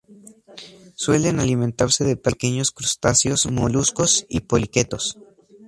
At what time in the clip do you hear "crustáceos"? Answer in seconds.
2.71-3.45